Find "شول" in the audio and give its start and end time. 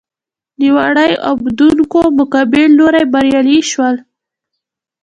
3.71-3.95